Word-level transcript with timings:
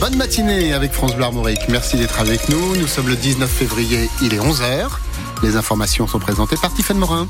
bonne 0.00 0.16
matinée 0.16 0.72
avec 0.72 0.92
France 0.92 1.14
Bleu. 1.14 1.26
Merci 1.68 1.96
d'être 1.96 2.20
avec 2.20 2.48
nous. 2.48 2.76
Nous 2.76 2.86
sommes 2.86 3.08
le 3.08 3.16
19 3.16 3.50
février, 3.50 4.08
il 4.22 4.34
est 4.34 4.38
11h. 4.38 4.88
Les 5.42 5.56
informations 5.56 6.06
sont 6.06 6.18
présentées 6.18 6.56
par 6.60 6.72
Tiffaine 6.72 6.98
Morin. 6.98 7.28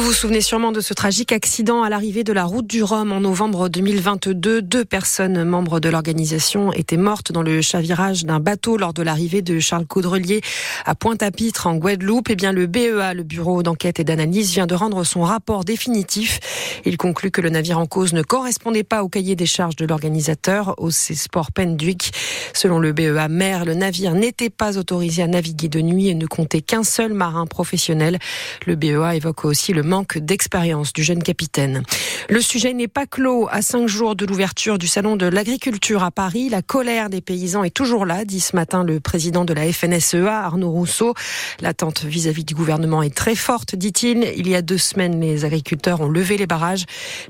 Vous 0.00 0.06
vous 0.06 0.12
souvenez 0.14 0.40
sûrement 0.40 0.72
de 0.72 0.80
ce 0.80 0.94
tragique 0.94 1.30
accident 1.30 1.82
à 1.82 1.90
l'arrivée 1.90 2.24
de 2.24 2.32
la 2.32 2.46
route 2.46 2.66
du 2.66 2.82
Rhum 2.82 3.12
en 3.12 3.20
novembre 3.20 3.68
2022. 3.68 4.62
Deux 4.62 4.84
personnes 4.86 5.44
membres 5.44 5.78
de 5.78 5.90
l'organisation 5.90 6.72
étaient 6.72 6.96
mortes 6.96 7.32
dans 7.32 7.42
le 7.42 7.60
chavirage 7.60 8.24
d'un 8.24 8.40
bateau 8.40 8.78
lors 8.78 8.94
de 8.94 9.02
l'arrivée 9.02 9.42
de 9.42 9.60
Charles 9.60 9.84
Caudrelier 9.84 10.40
à 10.86 10.94
Pointe-à-Pitre 10.94 11.66
en 11.66 11.76
Guadeloupe. 11.76 12.30
Eh 12.30 12.34
bien, 12.34 12.52
le 12.52 12.66
BEA, 12.66 13.12
le 13.14 13.24
Bureau 13.24 13.62
d'enquête 13.62 14.00
et 14.00 14.04
d'analyse, 14.04 14.50
vient 14.52 14.66
de 14.66 14.74
rendre 14.74 15.04
son 15.04 15.20
rapport 15.20 15.66
définitif. 15.66 16.40
Il 16.86 16.96
conclut 16.96 17.30
que 17.30 17.42
le 17.42 17.50
navire 17.50 17.78
en 17.78 17.84
cause 17.84 18.14
ne 18.14 18.22
correspondait 18.22 18.84
pas 18.84 19.04
au 19.04 19.10
cahier 19.10 19.36
des 19.36 19.44
charges 19.44 19.76
de 19.76 19.84
l'organisateur, 19.84 20.76
au 20.78 20.90
Sport 20.90 21.52
Penduic. 21.52 22.12
Selon 22.54 22.78
le 22.78 22.92
BEA 22.92 23.28
mer, 23.28 23.66
le 23.66 23.74
navire 23.74 24.14
n'était 24.14 24.48
pas 24.48 24.78
autorisé 24.78 25.22
à 25.22 25.26
naviguer 25.26 25.68
de 25.68 25.82
nuit 25.82 26.08
et 26.08 26.14
ne 26.14 26.26
comptait 26.26 26.62
qu'un 26.62 26.84
seul 26.84 27.12
marin 27.12 27.44
professionnel. 27.44 28.18
Le 28.66 28.76
BEA 28.76 29.14
évoque 29.14 29.44
aussi 29.44 29.74
le 29.74 29.89
manque 29.90 30.18
d'expérience 30.18 30.92
du 30.92 31.02
jeune 31.02 31.22
capitaine. 31.22 31.82
Le 32.28 32.40
sujet 32.40 32.72
n'est 32.74 32.88
pas 32.88 33.06
clos. 33.06 33.48
À 33.50 33.60
cinq 33.60 33.88
jours 33.88 34.14
de 34.14 34.24
l'ouverture 34.24 34.78
du 34.78 34.86
salon 34.86 35.16
de 35.16 35.26
l'agriculture 35.26 36.04
à 36.04 36.12
Paris, 36.12 36.48
la 36.48 36.62
colère 36.62 37.10
des 37.10 37.20
paysans 37.20 37.64
est 37.64 37.74
toujours 37.74 38.06
là, 38.06 38.24
dit 38.24 38.38
ce 38.38 38.54
matin 38.54 38.84
le 38.84 39.00
président 39.00 39.44
de 39.44 39.52
la 39.52 39.70
FNSEA, 39.72 40.44
Arnaud 40.44 40.70
Rousseau. 40.70 41.14
L'attente 41.60 42.04
vis-à-vis 42.04 42.44
du 42.44 42.54
gouvernement 42.54 43.02
est 43.02 43.14
très 43.14 43.34
forte, 43.34 43.74
dit-il. 43.74 44.32
Il 44.36 44.48
y 44.48 44.54
a 44.54 44.62
deux 44.62 44.78
semaines, 44.78 45.20
les 45.20 45.44
agriculteurs 45.44 46.00
ont 46.02 46.08
levé 46.08 46.36
les 46.36 46.46
barrages, 46.46 46.84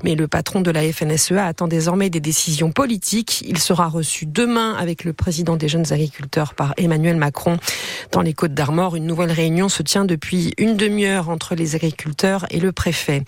mais 0.04 0.14
le 0.14 0.28
patron 0.28 0.60
de 0.60 0.70
la 0.70 0.82
FNSEA 0.92 1.46
attend 1.46 1.66
désormais 1.66 2.10
des 2.10 2.20
décisions 2.20 2.72
politiques. 2.72 3.42
Il 3.48 3.56
sera 3.56 3.88
reçu 3.88 4.26
demain 4.26 4.74
avec 4.74 5.04
le 5.04 5.14
président 5.14 5.56
des 5.56 5.68
jeunes 5.68 5.90
agriculteurs 5.94 6.52
par 6.52 6.74
Emmanuel 6.76 7.16
Macron. 7.16 7.56
Dans 8.12 8.20
les 8.20 8.34
Côtes 8.34 8.52
d'Armor, 8.52 8.96
une 8.96 9.06
nouvelle 9.06 9.32
réunion 9.32 9.70
se 9.70 9.82
tient 9.82 10.04
depuis 10.04 10.52
une 10.58 10.76
demi-heure 10.76 11.30
entre 11.30 11.54
les 11.54 11.74
agriculteurs 11.74 12.44
et 12.50 12.60
le 12.60 12.72
préfet. 12.72 13.22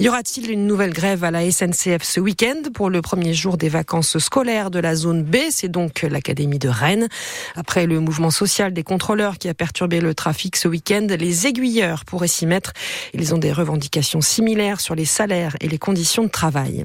Y 0.00 0.08
aura-t-il 0.08 0.50
une 0.50 0.66
nouvelle 0.66 0.92
grève 0.92 1.24
à 1.24 1.30
la 1.30 1.50
SNCF 1.50 2.02
ce 2.02 2.20
week-end 2.20 2.70
pour 2.72 2.90
le 2.90 3.00
premier 3.02 3.34
jour 3.34 3.56
des 3.56 3.68
vacances 3.68 4.18
scolaires 4.18 4.70
de 4.70 4.78
la 4.78 4.96
zone 4.96 5.22
B? 5.22 5.36
C'est 5.50 5.68
donc 5.68 6.02
l'Académie 6.02 6.58
de 6.58 6.68
Rennes. 6.68 7.08
Après 7.54 7.86
le 7.86 8.00
mouvement 8.00 8.30
social 8.30 8.72
des 8.72 8.82
contrôleurs 8.82 9.38
qui 9.38 9.48
a 9.48 9.54
perturbé 9.54 10.00
le 10.00 10.14
trafic 10.14 10.56
ce 10.56 10.68
week-end, 10.68 11.06
les 11.18 11.46
aiguilleurs 11.46 12.04
pourraient 12.04 12.28
s'y 12.28 12.46
mettre. 12.46 12.72
Ils 13.12 13.34
ont 13.34 13.38
des 13.38 13.52
revendications 13.52 14.20
similaires 14.20 14.80
sur 14.80 14.94
les 14.94 15.04
salaires 15.04 15.56
et 15.60 15.68
les 15.68 15.78
conditions 15.78 16.24
de 16.24 16.28
travail. 16.28 16.84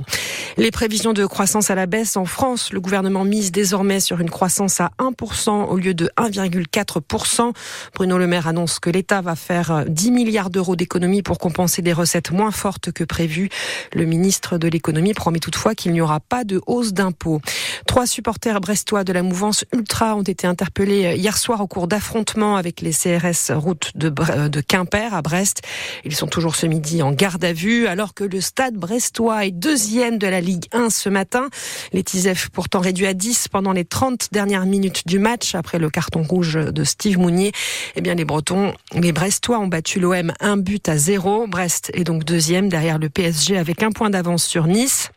Les 0.58 0.72
prévisions 0.72 1.14
de 1.14 1.26
croissance 1.26 1.70
à 1.72 1.76
la 1.76 1.86
baisse 1.86 2.18
en 2.18 2.26
France, 2.26 2.72
le 2.74 2.82
gouvernement 2.82 3.24
mise 3.24 3.52
désormais 3.52 4.00
sur 4.00 4.20
une 4.20 4.30
croissance 4.30 4.80
à 4.82 4.92
1% 5.00 5.68
au 5.68 5.78
lieu 5.78 5.94
de 5.94 6.10
1,4%. 6.18 7.54
Bruno 7.96 8.18
Le 8.18 8.28
Maire 8.28 8.48
annonce 8.48 8.80
que 8.80 8.90
l'État 8.90 9.22
va 9.22 9.36
faire 9.36 9.86
10 9.88 10.12
milliards 10.12 10.50
d'euros 10.50 10.76
d'économies 10.76 11.22
pour 11.22 11.40
compenser 11.40 11.79
des 11.82 11.94
recettes 11.94 12.32
moins 12.32 12.52
fortes 12.52 12.92
que 12.92 13.04
prévues. 13.04 13.50
Le 13.94 14.06
ministre 14.06 14.58
de 14.58 14.68
l'économie 14.68 15.14
promet 15.14 15.40
toutefois 15.40 15.76
qu'il 15.76 15.92
n'y 15.92 16.02
aura 16.02 16.20
pas 16.20 16.44
de 16.44 16.62
hausse 16.68 16.94
d'impôts. 16.94 17.42
Trois 17.88 18.08
supporters 18.08 18.62
brestois 18.62 19.04
de 19.04 19.14
la 19.14 19.24
mouvance 19.24 19.66
Ultra 19.74 20.16
ont 20.16 20.24
été 20.24 20.48
interpellés 20.48 21.16
hier 21.16 21.38
soir 21.38 21.62
au 21.62 21.68
cours 21.68 21.88
d'affrontements 21.88 22.56
avec 22.56 22.82
les 22.82 22.92
CRS 22.92 23.52
route 23.52 23.92
de, 23.96 24.10
de 24.10 24.62
Quimper 24.62 25.14
à 25.14 25.22
Brest. 25.22 25.62
Ils 26.06 26.16
sont 26.16 26.28
toujours 26.28 26.56
ce 26.56 26.66
midi 26.66 27.02
en 27.02 27.12
garde 27.12 27.44
à 27.44 27.54
vue 27.54 27.88
alors 27.88 28.14
que 28.14 28.24
le 28.24 28.42
stade 28.42 28.76
brestois 28.76 29.46
est 29.46 29.52
deuxième 29.52 30.18
de 30.18 30.28
la 30.28 30.42
Ligue 30.42 30.66
1 30.72 30.90
ce 30.90 31.10
matin. 31.10 31.50
Les 31.94 32.04
Tisef 32.04 32.50
pourtant 32.50 32.80
réduits 32.80 33.08
à 33.08 33.14
10 33.14 33.48
pendant 33.50 33.74
les 33.74 33.86
30 33.86 34.30
dernières 34.32 34.66
minutes 34.66 35.08
du 35.08 35.20
match 35.20 35.56
après 35.56 35.80
le 35.80 35.90
carton 35.90 36.24
rouge 36.24 36.56
de 36.56 36.84
Steve 36.84 37.18
Mounier. 37.18 37.52
Eh 37.96 38.02
bien 38.02 38.16
les 38.16 38.26
Bretons, 38.26 38.74
les 38.94 39.12
Brestois 39.12 39.60
ont 39.60 39.68
battu 39.68 40.00
l'OM 40.00 40.34
un 40.40 40.58
but 40.58 40.88
à 40.90 40.98
zéro. 40.98 41.48
Brest 41.70 41.92
est 41.94 42.04
donc 42.04 42.24
deuxième 42.24 42.68
derrière 42.68 42.98
le 42.98 43.10
PSG 43.10 43.56
avec 43.56 43.84
un 43.84 43.92
point 43.92 44.10
d'avance 44.10 44.44
sur 44.44 44.66
Nice. 44.66 45.12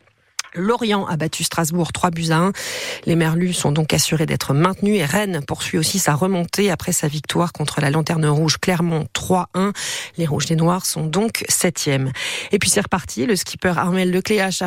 Lorient 0.53 1.07
a 1.07 1.17
battu 1.17 1.43
Strasbourg 1.43 1.91
3 1.91 2.11
buts 2.11 2.29
à 2.29 2.37
1. 2.37 2.51
Les 3.07 3.15
Merlus 3.15 3.53
sont 3.53 3.71
donc 3.71 3.91
assurés 3.91 4.27
d'être 4.27 4.53
maintenus 4.53 4.99
et 4.99 5.05
Rennes 5.05 5.41
poursuit 5.47 5.79
aussi 5.79 5.97
sa 5.97 6.13
remontée 6.13 6.69
après 6.69 6.91
sa 6.91 7.07
victoire 7.07 7.53
contre 7.53 7.81
la 7.81 7.89
Lanterne 7.89 8.27
Rouge 8.27 8.57
Clermont 8.61 9.07
3-1. 9.15 9.73
Les 10.17 10.27
Rouges 10.27 10.45
des 10.45 10.55
Noirs 10.55 10.85
sont 10.85 11.07
donc 11.07 11.43
septième. 11.49 12.11
Et 12.51 12.59
puis 12.59 12.69
c'est 12.69 12.81
reparti. 12.81 13.25
Le 13.25 13.35
skipper 13.35 13.73
Armel 13.75 14.11
Lecléache 14.11 14.61